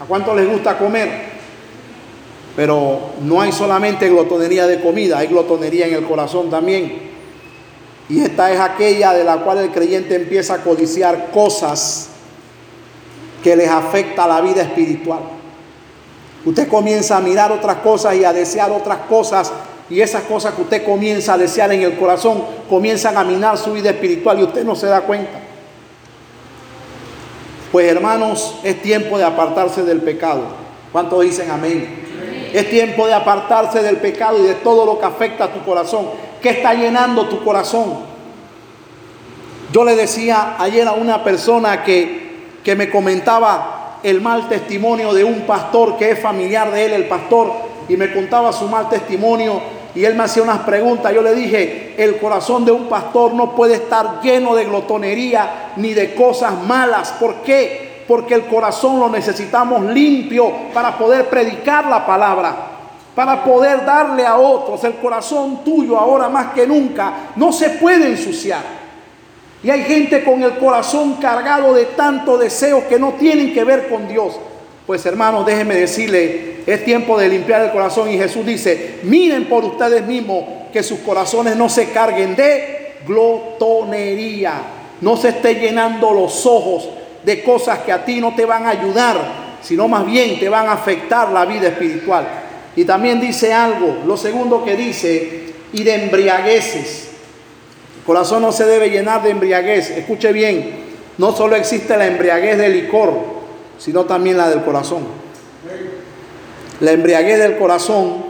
[0.00, 1.38] ¿a cuánto les gusta comer?
[2.54, 7.08] Pero no hay solamente glotonería de comida, hay glotonería en el corazón también.
[8.08, 12.08] Y esta es aquella de la cual el creyente empieza a codiciar cosas
[13.42, 15.20] que les afecta la vida espiritual.
[16.44, 19.52] Usted comienza a mirar otras cosas y a desear otras cosas
[19.90, 23.72] y esas cosas que usted comienza a desear en el corazón comienzan a minar su
[23.72, 25.47] vida espiritual y usted no se da cuenta.
[27.72, 30.42] Pues hermanos, es tiempo de apartarse del pecado.
[30.92, 32.06] ¿Cuántos dicen amén?
[32.52, 36.06] Es tiempo de apartarse del pecado y de todo lo que afecta a tu corazón.
[36.40, 37.98] ¿Qué está llenando tu corazón?
[39.70, 45.24] Yo le decía ayer a una persona que, que me comentaba el mal testimonio de
[45.24, 47.52] un pastor que es familiar de él, el pastor,
[47.86, 49.60] y me contaba su mal testimonio
[49.98, 51.12] y él me hacía unas preguntas.
[51.12, 55.92] Yo le dije, el corazón de un pastor no puede estar lleno de glotonería ni
[55.92, 57.10] de cosas malas.
[57.18, 58.04] ¿Por qué?
[58.06, 62.56] Porque el corazón lo necesitamos limpio para poder predicar la palabra
[63.12, 64.84] para poder darle a otros.
[64.84, 68.62] El corazón tuyo ahora más que nunca no se puede ensuciar.
[69.64, 73.88] Y hay gente con el corazón cargado de tanto deseo que no tienen que ver
[73.88, 74.38] con Dios.
[74.88, 79.62] Pues hermanos, déjenme decirle, es tiempo de limpiar el corazón y Jesús dice, miren por
[79.62, 84.54] ustedes mismos que sus corazones no se carguen de glotonería,
[85.02, 86.88] no se esté llenando los ojos
[87.22, 90.68] de cosas que a ti no te van a ayudar, sino más bien te van
[90.68, 92.26] a afectar la vida espiritual.
[92.74, 97.10] Y también dice algo, lo segundo que dice, y de embriagueces.
[97.98, 99.90] El corazón no se debe llenar de embriaguez.
[99.90, 100.76] Escuche bien,
[101.18, 103.37] no solo existe la embriaguez del licor,
[103.78, 105.04] sino también la del corazón.
[106.80, 108.24] La embriaguez del corazón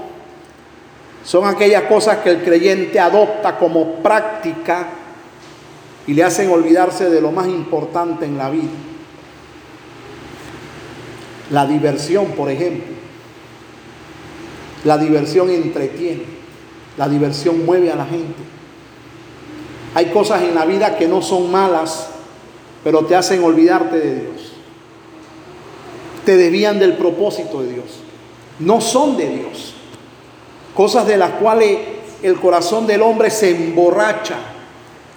[1.25, 4.89] son aquellas cosas que el creyente adopta como práctica
[6.07, 8.71] y le hacen olvidarse de lo más importante en la vida.
[11.51, 12.97] La diversión, por ejemplo.
[14.85, 16.25] La diversión entretiene,
[16.97, 18.43] la diversión mueve a la gente.
[19.95, 22.09] Hay cosas en la vida que no son malas,
[22.85, 24.48] pero te hacen olvidarte de Dios.
[26.29, 27.87] Te desvían del propósito de Dios.
[28.59, 29.73] No son de Dios.
[30.75, 31.79] Cosas de las cuales
[32.23, 34.37] el corazón del hombre se emborracha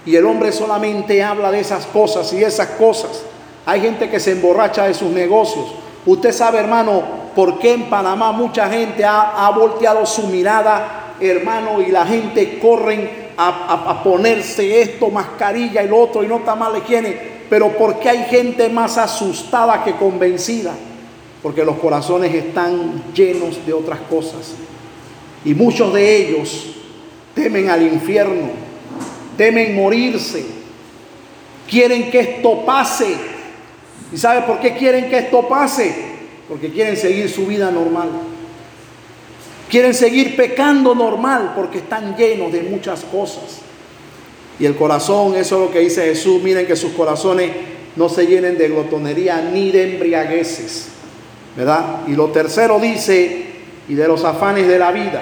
[0.06, 3.24] y el hombre solamente habla de esas cosas y esas cosas.
[3.66, 5.66] Hay gente que se emborracha de sus negocios.
[6.06, 7.04] Usted sabe, hermano,
[7.36, 13.34] por qué en Panamá mucha gente ha, volteado su mirada, hermano, y la gente corren
[13.36, 17.42] a, ponerse esto, mascarilla y lo otro, y no está mal higiene.
[17.50, 20.72] Pero ¿por qué hay gente más asustada que convencida?
[21.42, 24.54] Porque los corazones están llenos de otras cosas.
[25.44, 26.68] Y muchos de ellos
[27.34, 28.50] temen al infierno,
[29.38, 30.46] temen morirse,
[31.68, 33.32] quieren que esto pase
[34.12, 35.94] ¿Y sabe por qué quieren que esto pase?
[36.50, 38.10] Porque quieren seguir su vida normal.
[39.70, 43.60] Quieren seguir pecando normal porque están llenos de muchas cosas.
[44.60, 47.52] Y el corazón, eso es lo que dice Jesús, miren que sus corazones
[47.96, 50.88] no se llenen de glotonería ni de embriagueces.
[51.56, 52.02] ¿Verdad?
[52.08, 53.52] Y lo tercero dice,
[53.88, 55.22] y de los afanes de la vida.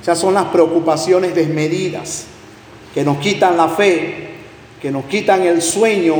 [0.00, 2.26] Esas son las preocupaciones desmedidas
[2.94, 4.30] que nos quitan la fe,
[4.80, 6.14] que nos quitan el sueño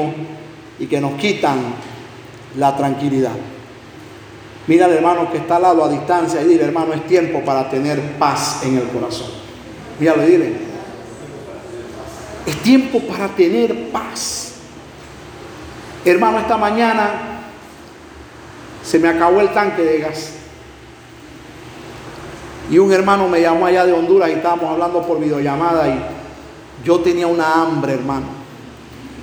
[0.79, 1.59] y que nos quitan
[2.59, 3.33] la tranquilidad.
[4.67, 7.71] Mira al hermano que está al lado a distancia y dile, hermano, es tiempo para
[7.71, 9.29] tener paz en el corazón.
[10.01, 10.53] Míralo y dile,
[12.47, 14.55] es tiempo para tener paz.
[16.05, 17.36] Hermano, esta mañana
[18.87, 20.33] se me acabó el tanque de gas.
[22.71, 26.01] Y un hermano me llamó allá de Honduras y estábamos hablando por videollamada y
[26.85, 28.37] yo tenía una hambre, hermano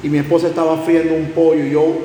[0.04, 1.95] y mi esposa estaba friendo un pollo y yo,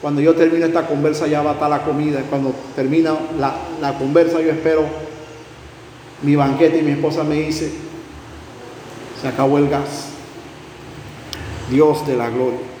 [0.00, 2.22] cuando yo termino esta conversa ya va a estar la comida.
[2.30, 4.84] Cuando termina la, la conversa yo espero
[6.22, 7.72] mi banquete y mi esposa me dice,
[9.20, 10.10] se acabó el gas.
[11.68, 12.71] Dios de la gloria.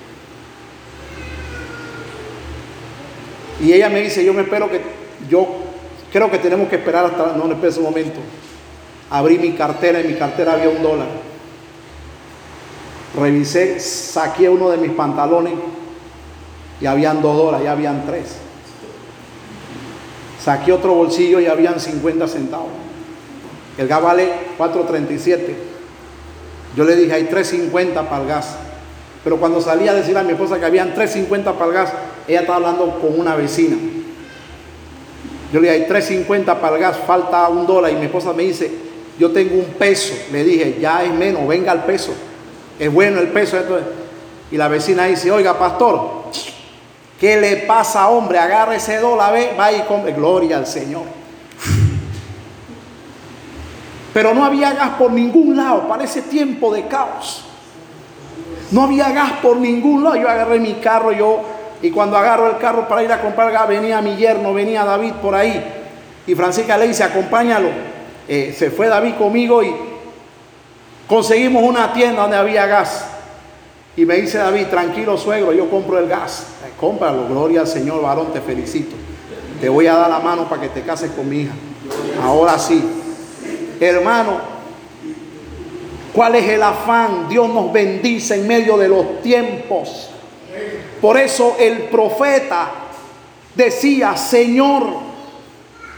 [3.62, 4.80] Y ella me dice, yo me espero que,
[5.30, 5.46] yo
[6.12, 8.18] creo que tenemos que esperar hasta, no, espera un momento.
[9.08, 11.06] Abrí mi cartera, en mi cartera había un dólar.
[13.16, 15.54] revisé, saqué uno de mis pantalones
[16.80, 18.36] y habían dos dólares, ya habían tres.
[20.42, 22.70] Saqué otro bolsillo y habían 50 centavos.
[23.78, 25.54] El gas vale 4.37.
[26.76, 28.56] Yo le dije, hay 3.50 para el gas.
[29.22, 31.92] Pero cuando salí a decir a mi esposa que habían 3.50 para el gas,
[32.28, 33.76] ella estaba hablando con una vecina.
[35.52, 37.92] Yo le dije, hay 3.50 para el gas, falta un dólar.
[37.92, 38.70] Y mi esposa me dice,
[39.18, 40.14] yo tengo un peso.
[40.32, 42.12] Le dije, ya es menos, venga el peso.
[42.78, 43.58] Es bueno el peso.
[44.50, 46.24] Y la vecina dice, oiga, pastor,
[47.20, 48.38] ¿qué le pasa, hombre?
[48.38, 50.12] Agarre ese dólar, ve, va y come.
[50.12, 51.04] Gloria al Señor.
[54.12, 57.44] Pero no había gas por ningún lado para ese tiempo de caos.
[58.70, 60.16] No había gas por ningún lado.
[60.16, 61.42] Yo agarré mi carro, yo,
[61.82, 65.14] y cuando agarro el carro para ir a comprar gas, venía mi yerno, venía David
[65.20, 65.62] por ahí.
[66.26, 67.68] Y Francisca le dice, acompáñalo.
[68.28, 69.74] Eh, se fue David conmigo y
[71.08, 73.06] conseguimos una tienda donde había gas.
[73.96, 76.46] Y me dice David, tranquilo suegro, yo compro el gas.
[76.64, 78.94] Eh, cómpralo, gloria al Señor, varón, te felicito.
[79.60, 81.52] Te voy a dar la mano para que te cases con mi hija.
[82.22, 82.82] Ahora sí.
[83.80, 84.52] Hermano,
[86.12, 87.28] ¿Cuál es el afán?
[87.28, 90.11] Dios nos bendice en medio de los tiempos.
[91.00, 92.70] Por eso el profeta
[93.54, 94.84] decía, Señor,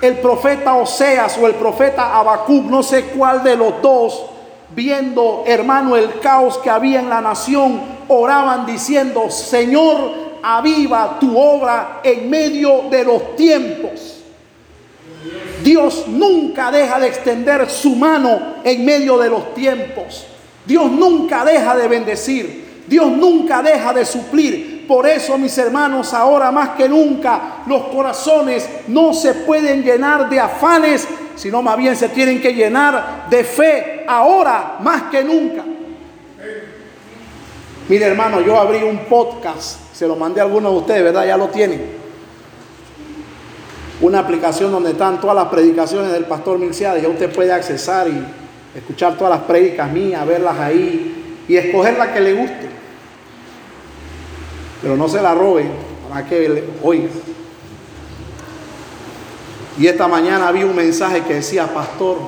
[0.00, 4.26] el profeta Oseas o el profeta Habacuc, no sé cuál de los dos,
[4.74, 12.00] viendo, hermano, el caos que había en la nación, oraban diciendo, Señor, aviva tu obra
[12.02, 14.20] en medio de los tiempos.
[15.62, 20.26] Dios nunca deja de extender su mano en medio de los tiempos.
[20.66, 22.63] Dios nunca deja de bendecir.
[22.86, 24.86] Dios nunca deja de suplir.
[24.86, 30.40] Por eso, mis hermanos, ahora más que nunca, los corazones no se pueden llenar de
[30.40, 35.64] afanes, sino más bien se tienen que llenar de fe, ahora más que nunca.
[37.88, 41.26] Mire, hermano, yo abrí un podcast, se lo mandé a algunos de ustedes, ¿verdad?
[41.26, 42.04] Ya lo tienen
[44.00, 47.02] una aplicación donde están todas las predicaciones del pastor Milciades.
[47.02, 48.24] Ya usted puede accesar y
[48.76, 52.73] escuchar todas las prédicas mías, verlas ahí y escoger la que le guste.
[54.84, 55.72] Pero no se la roben
[56.08, 57.08] para que oiga.
[59.76, 62.18] Y esta mañana vi un mensaje que decía, pastor,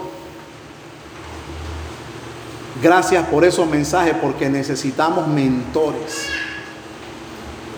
[2.83, 6.27] gracias por esos mensajes porque necesitamos mentores.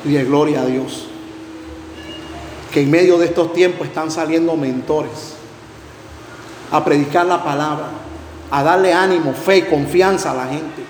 [0.07, 1.09] Y de gloria a Dios
[2.73, 5.35] que en medio de estos tiempos están saliendo mentores
[6.71, 7.89] a predicar la palabra,
[8.51, 10.83] a darle ánimo, fe, confianza a la gente,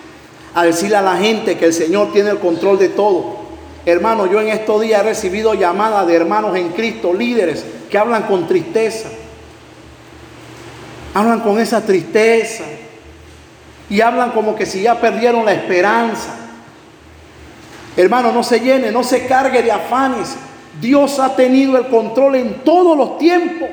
[0.54, 3.47] a decirle a la gente que el Señor tiene el control de todo.
[3.90, 8.24] Hermano, yo en estos días he recibido llamadas de hermanos en Cristo, líderes, que hablan
[8.24, 9.08] con tristeza.
[11.14, 12.64] Hablan con esa tristeza.
[13.88, 16.36] Y hablan como que si ya perdieron la esperanza.
[17.96, 20.36] Hermano, no se llene, no se cargue de afanes.
[20.78, 23.70] Dios ha tenido el control en todos los tiempos.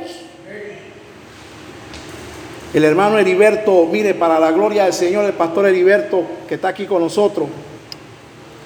[2.74, 6.86] El hermano Heriberto, mire, para la gloria del Señor, el pastor Heriberto, que está aquí
[6.86, 7.50] con nosotros,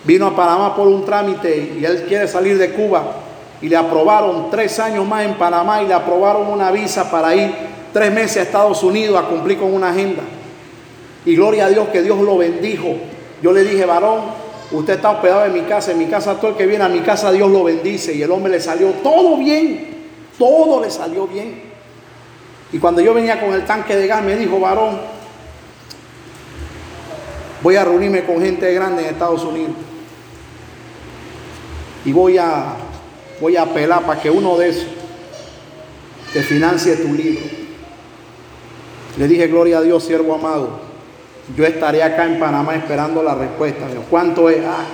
[0.03, 3.03] vino a Panamá por un trámite y él quiere salir de Cuba.
[3.61, 7.53] Y le aprobaron tres años más en Panamá y le aprobaron una visa para ir
[7.91, 10.23] tres meses a Estados Unidos a cumplir con una agenda.
[11.25, 12.95] Y gloria a Dios que Dios lo bendijo.
[13.41, 14.39] Yo le dije, varón,
[14.71, 16.99] Usted está hospedado en mi casa, en mi casa todo el que viene a mi
[16.99, 20.05] casa Dios lo bendice y el hombre le salió todo bien,
[20.37, 21.59] todo le salió bien.
[22.71, 24.99] Y cuando yo venía con el tanque de gas me dijo, varón,
[27.63, 29.88] voy a reunirme con gente grande en Estados Unidos
[32.05, 32.75] y voy a,
[33.41, 34.87] voy a apelar para que uno de esos
[36.33, 37.45] te financie tu libro.
[39.17, 40.89] Le dije, gloria a Dios, siervo amado
[41.55, 43.87] yo estaré acá en Panamá esperando la respuesta.
[44.09, 44.63] ¿Cuánto es?
[44.65, 44.85] Ah,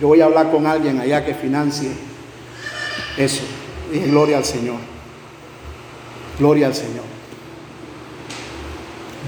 [0.00, 1.90] yo voy a hablar con alguien allá que financie
[3.16, 3.42] eso.
[3.92, 4.76] Y gloria al Señor.
[6.38, 7.04] Gloria al Señor.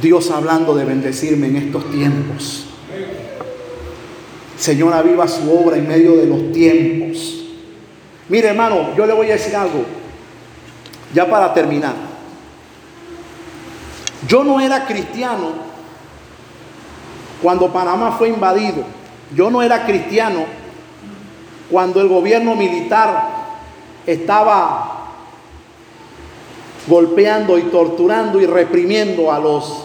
[0.03, 2.68] Dios hablando de bendecirme en estos tiempos.
[4.59, 7.45] Señor, aviva su obra en medio de los tiempos.
[8.29, 9.85] Mire, hermano, yo le voy a decir algo.
[11.15, 11.95] Ya para terminar.
[14.27, 15.53] Yo no era cristiano
[17.41, 18.83] cuando Panamá fue invadido.
[19.35, 20.45] Yo no era cristiano
[21.71, 23.29] cuando el gobierno militar
[24.07, 25.15] estaba
[26.89, 29.85] golpeando y torturando y reprimiendo a los,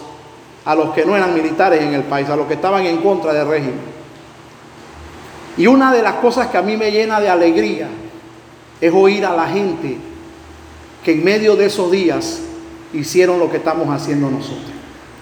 [0.64, 3.32] a los que no eran militares en el país, a los que estaban en contra
[3.32, 3.93] del régimen.
[5.56, 7.88] Y una de las cosas que a mí me llena de alegría
[8.80, 9.98] es oír a la gente
[11.04, 12.40] que en medio de esos días
[12.92, 14.72] hicieron lo que estamos haciendo nosotros.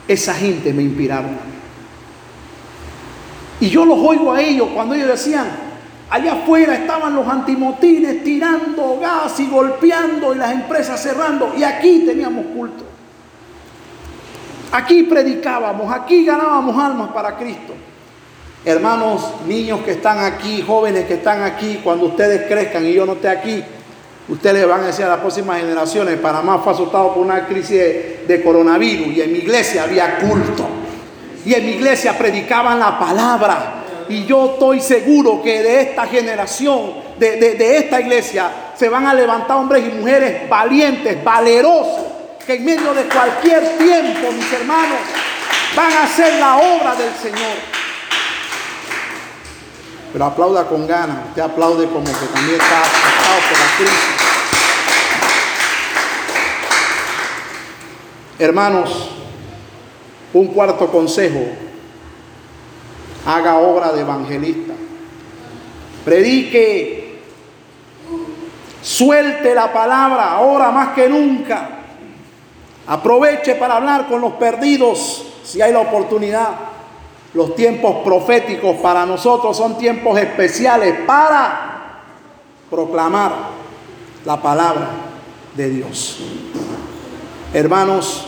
[0.08, 1.36] Esa gente me inspiraron
[3.60, 5.46] Y yo los oigo a ellos cuando ellos decían,
[6.10, 11.52] allá afuera estaban los antimotines tirando gas y golpeando y las empresas cerrando.
[11.56, 12.84] Y aquí teníamos culto.
[14.72, 17.74] Aquí predicábamos, aquí ganábamos almas para Cristo.
[18.64, 23.14] Hermanos, niños que están aquí, jóvenes que están aquí, cuando ustedes crezcan y yo no
[23.14, 23.60] esté aquí,
[24.28, 27.80] ustedes van a decir a las próximas generaciones, Panamá fue asustado por una crisis
[28.28, 30.64] de, coronavirus y en mi iglesia había culto.
[31.44, 33.82] Y en mi iglesia predicaban la palabra.
[34.08, 39.14] Y yo estoy seguro que de esta generación, de, de esta iglesia, se van a
[39.14, 42.04] levantar hombres y mujeres valientes, valerosos,
[42.46, 44.98] que en medio de cualquier tiempo, mis hermanos,
[45.74, 47.71] van a hacer la obra del Señor.
[50.12, 51.28] Pero aplauda con ganas.
[51.28, 54.22] Usted aplaude como que también está afectado por la crisis.
[58.38, 59.10] Hermanos,
[60.34, 61.40] un cuarto consejo.
[63.24, 64.74] Haga obra de evangelista.
[66.04, 67.22] Predique.
[68.82, 71.70] Suelte la palabra ahora más que nunca.
[72.86, 76.71] Aproveche para hablar con los perdidos si hay la oportunidad.
[77.34, 82.00] Los tiempos proféticos para nosotros son tiempos especiales para
[82.70, 83.32] proclamar
[84.24, 84.90] la palabra
[85.56, 86.18] de Dios.
[87.54, 88.26] Hermanos,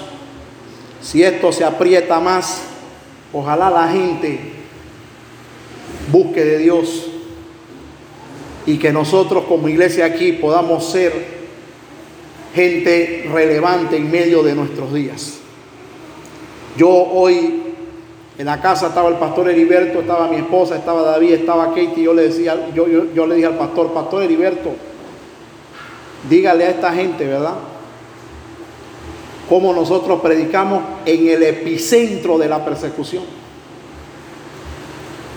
[1.02, 2.62] si esto se aprieta más,
[3.32, 4.52] ojalá la gente
[6.10, 7.06] busque de Dios
[8.66, 11.34] y que nosotros como iglesia aquí podamos ser
[12.54, 15.34] gente relevante en medio de nuestros días.
[16.76, 17.63] Yo hoy
[18.36, 22.02] en la casa estaba el pastor Heriberto, estaba mi esposa, estaba David, estaba Katie.
[22.02, 24.70] Yo le decía, yo, yo, le dije al pastor, pastor Heriberto,
[26.28, 27.54] dígale a esta gente, ¿verdad?
[29.48, 33.22] Cómo nosotros predicamos en el epicentro de la persecución.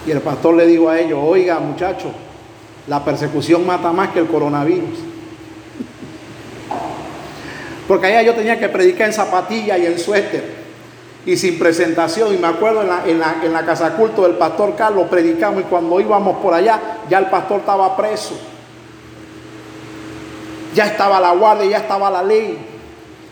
[0.07, 2.11] Y el pastor le dijo a ellos, oiga muchachos,
[2.87, 4.89] la persecución mata más que el coronavirus.
[7.87, 10.56] Porque allá yo tenía que predicar en zapatilla y en suéter
[11.25, 12.33] y sin presentación.
[12.33, 15.61] Y me acuerdo en la, en la, en la casa culto del pastor Carlos, predicamos
[15.61, 18.35] y cuando íbamos por allá, ya el pastor estaba preso.
[20.73, 22.57] Ya estaba la guardia, ya estaba la ley.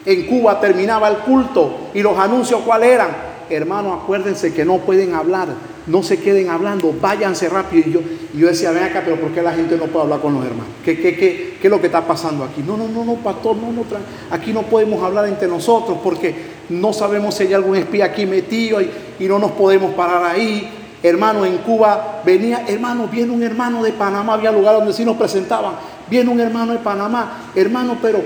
[0.05, 3.09] En Cuba terminaba el culto y los anuncios cuáles eran.
[3.49, 5.49] Hermanos, acuérdense que no pueden hablar
[5.87, 7.87] no se queden hablando, váyanse rápido.
[7.87, 8.01] Y yo,
[8.33, 10.73] yo decía, ven acá, pero ¿por qué la gente no puede hablar con los hermanos?
[10.83, 12.63] ¿Qué, qué, qué, qué es lo que está pasando aquí?
[12.65, 13.83] No, no, no, no, pastor, no, no,
[14.31, 18.81] aquí no podemos hablar entre nosotros porque no sabemos si hay algún espía aquí metido
[18.81, 18.89] y,
[19.19, 20.69] no nos podemos parar ahí.
[21.03, 25.17] Hermano, en Cuba venía, hermano, viene un hermano de Panamá, había lugar donde sí nos
[25.17, 25.75] presentaban.
[26.09, 28.21] Viene un hermano de Panamá, hermano, pero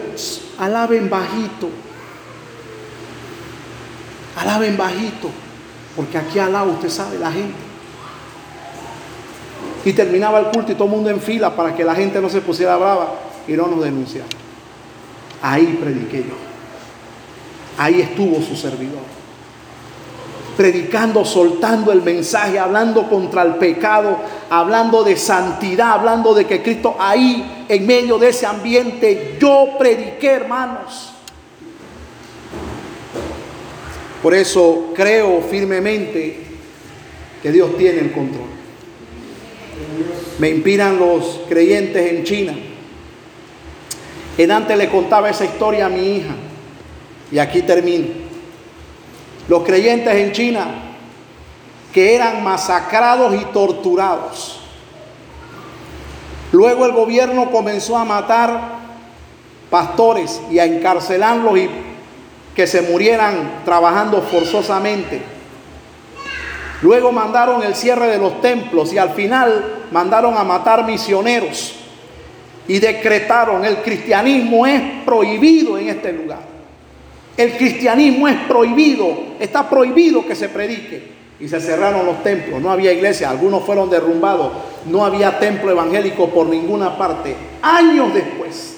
[0.57, 1.69] alaben bajito.
[4.37, 5.29] Alaben bajito.
[5.95, 7.55] Porque aquí al lado, usted sabe, la gente.
[9.85, 12.29] Y terminaba el culto y todo el mundo en fila para que la gente no
[12.29, 13.13] se pusiera brava
[13.47, 14.27] y no nos denunciara.
[15.41, 16.48] Ahí prediqué yo.
[17.79, 18.99] Ahí estuvo su servidor.
[20.57, 24.17] Predicando, soltando el mensaje, hablando contra el pecado,
[24.49, 30.27] hablando de santidad, hablando de que Cristo ahí, en medio de ese ambiente, yo prediqué,
[30.27, 31.13] hermanos.
[34.21, 36.37] Por eso creo firmemente
[37.41, 38.49] que Dios tiene el control.
[40.37, 42.53] Me inspiran los creyentes en China.
[44.37, 46.35] En antes le contaba esa historia a mi hija.
[47.31, 48.07] Y aquí termino.
[49.47, 50.67] Los creyentes en China
[51.93, 54.59] que eran masacrados y torturados.
[56.51, 58.79] Luego el gobierno comenzó a matar
[59.69, 61.69] pastores y a encarcelarlos y
[62.55, 65.21] que se murieran trabajando forzosamente.
[66.81, 71.75] Luego mandaron el cierre de los templos y al final mandaron a matar misioneros
[72.67, 76.58] y decretaron el cristianismo es prohibido en este lugar.
[77.39, 81.17] El cristianismo es prohibido, está prohibido que se predique.
[81.39, 84.51] Y se cerraron los templos, no había iglesia, algunos fueron derrumbados,
[84.87, 87.33] no había templo evangélico por ninguna parte.
[87.61, 88.75] Años después,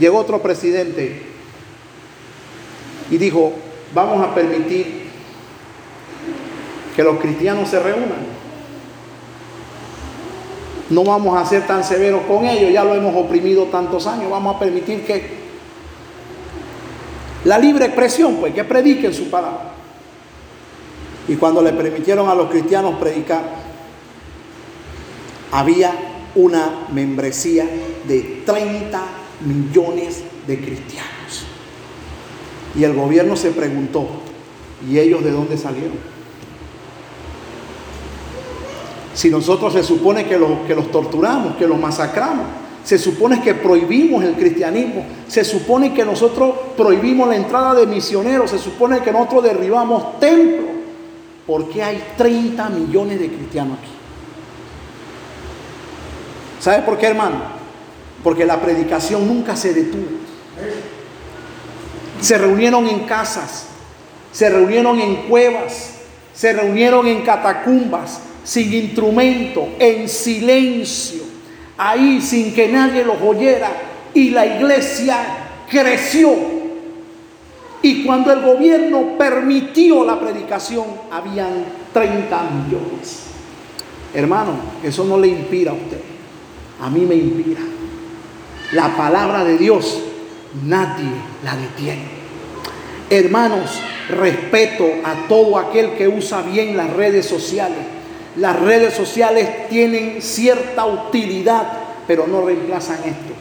[0.00, 1.20] llegó otro presidente
[3.10, 3.52] y dijo,
[3.92, 5.10] vamos a permitir
[6.96, 8.24] que los cristianos se reúnan.
[10.88, 14.56] No vamos a ser tan severos con ellos, ya lo hemos oprimido tantos años, vamos
[14.56, 15.43] a permitir que
[17.44, 19.72] la libre expresión, pues, que prediquen su palabra.
[21.28, 23.42] Y cuando le permitieron a los cristianos predicar,
[25.52, 25.92] había
[26.34, 27.66] una membresía
[28.06, 29.02] de 30
[29.46, 31.46] millones de cristianos.
[32.74, 34.08] Y el gobierno se preguntó,
[34.88, 36.14] ¿y ellos de dónde salieron?
[39.14, 42.46] Si nosotros se supone que los, que los torturamos, que los masacramos,
[42.84, 48.50] se supone que prohibimos el cristianismo, se supone que nosotros prohibimos la entrada de misioneros,
[48.50, 50.68] se supone que nosotros derribamos templos.
[51.46, 53.90] ¿Por qué hay 30 millones de cristianos aquí?
[56.60, 57.36] ¿Sabe por qué, hermano?
[58.22, 60.06] Porque la predicación nunca se detuvo.
[62.20, 63.66] Se reunieron en casas,
[64.30, 65.94] se reunieron en cuevas,
[66.34, 71.23] se reunieron en catacumbas, sin instrumento, en silencio,
[71.78, 73.70] ahí sin que nadie los oyera.
[74.14, 75.16] Y la iglesia
[75.68, 76.34] creció.
[77.82, 83.24] Y cuando el gobierno permitió la predicación, habían 30 millones.
[84.14, 84.52] Hermano,
[84.82, 86.00] eso no le inspira a usted.
[86.80, 87.60] A mí me inspira.
[88.72, 90.00] La palabra de Dios,
[90.64, 91.10] nadie
[91.44, 92.24] la detiene.
[93.10, 97.93] Hermanos, respeto a todo aquel que usa bien las redes sociales.
[98.36, 101.72] Las redes sociales tienen cierta utilidad,
[102.06, 103.34] pero no reemplazan esto.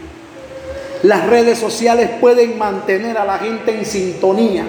[1.03, 4.65] Las redes sociales pueden mantener a la gente en sintonía,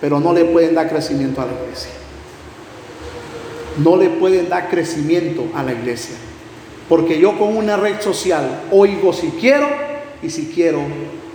[0.00, 1.90] pero no le pueden dar crecimiento a la iglesia.
[3.78, 6.16] No le pueden dar crecimiento a la iglesia.
[6.88, 9.68] Porque yo con una red social oigo si quiero
[10.22, 10.80] y si quiero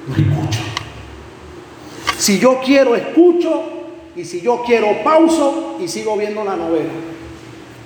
[0.08, 0.60] no escucho.
[2.18, 3.64] Si yo quiero escucho
[4.16, 6.90] y si yo quiero pauso y sigo viendo la novela.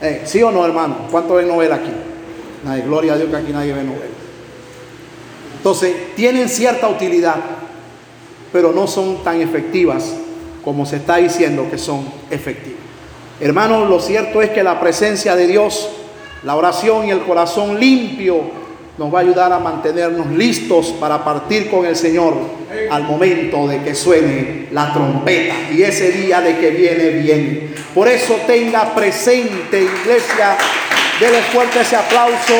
[0.03, 1.07] Eh, ¿Sí o no, hermano?
[1.09, 1.91] ¿Cuánto ven novela aquí?
[2.63, 4.05] Nadie, gloria a Dios que aquí nadie ve novela.
[5.57, 7.37] Entonces, tienen cierta utilidad,
[8.51, 10.13] pero no son tan efectivas
[10.63, 12.79] como se está diciendo que son efectivas.
[13.39, 15.89] Hermanos, lo cierto es que la presencia de Dios
[16.43, 18.41] la oración y el corazón limpio
[18.97, 22.35] nos va a ayudar a mantenernos listos para partir con el Señor
[22.91, 27.75] al momento de que suene la trompeta y ese día de que viene bien.
[27.95, 30.57] Por eso tenga presente, iglesia,
[31.19, 32.53] dele fuerte ese aplauso,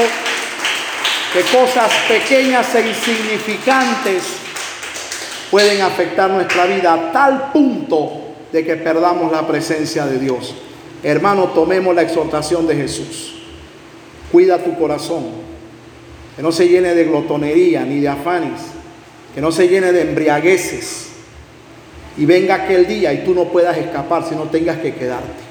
[1.34, 4.24] que cosas pequeñas e insignificantes
[5.52, 8.12] pueden afectar nuestra vida a tal punto
[8.52, 10.56] de que perdamos la presencia de Dios.
[11.04, 13.36] Hermano, tomemos la exhortación de Jesús.
[14.32, 15.43] Cuida tu corazón.
[16.36, 18.60] Que no se llene de glotonería ni de afanes.
[19.34, 21.10] Que no se llene de embriagueces.
[22.18, 25.44] Y venga aquel día y tú no puedas escapar, si no tengas que quedarte.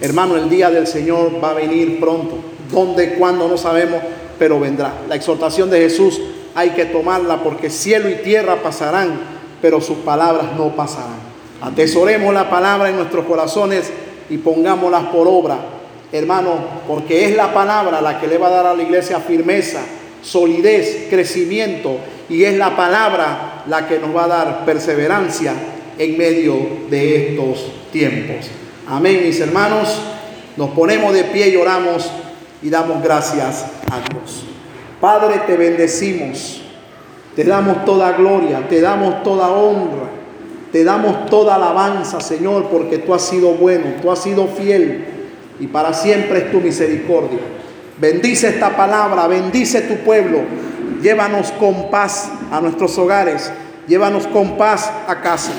[0.00, 2.38] Hermano, el día del Señor va a venir pronto.
[2.70, 3.48] ¿Dónde, cuándo?
[3.48, 4.02] No sabemos,
[4.38, 4.92] pero vendrá.
[5.08, 6.20] La exhortación de Jesús
[6.54, 9.18] hay que tomarla porque cielo y tierra pasarán,
[9.62, 11.26] pero sus palabras no pasarán.
[11.62, 13.90] Atesoremos la palabra en nuestros corazones
[14.28, 15.58] y pongámoslas por obra
[16.12, 19.80] hermano, porque es la palabra la que le va a dar a la iglesia firmeza,
[20.26, 21.98] solidez, crecimiento,
[22.28, 25.54] y es la palabra la que nos va a dar perseverancia
[25.98, 26.54] en medio
[26.90, 28.48] de estos tiempos.
[28.88, 29.96] Amén, mis hermanos.
[30.56, 32.10] Nos ponemos de pie y oramos
[32.62, 34.44] y damos gracias a Dios.
[35.00, 36.62] Padre, te bendecimos,
[37.36, 40.10] te damos toda gloria, te damos toda honra,
[40.72, 45.04] te damos toda alabanza, Señor, porque tú has sido bueno, tú has sido fiel
[45.60, 47.55] y para siempre es tu misericordia.
[47.98, 50.40] Bendice esta palabra, bendice tu pueblo.
[51.00, 53.50] Llévanos con paz a nuestros hogares,
[53.88, 55.52] llévanos con paz a casa.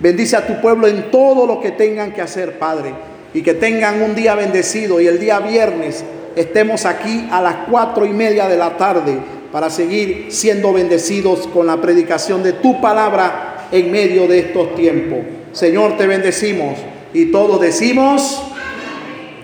[0.00, 2.94] Bendice a tu pueblo en todo lo que tengan que hacer, Padre.
[3.34, 8.06] Y que tengan un día bendecido y el día viernes estemos aquí a las cuatro
[8.06, 9.18] y media de la tarde
[9.50, 15.20] para seguir siendo bendecidos con la predicación de tu palabra en medio de estos tiempos.
[15.52, 16.78] Señor, te bendecimos
[17.12, 18.42] y todos decimos...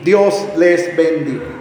[0.05, 1.58] Dios les bendiga.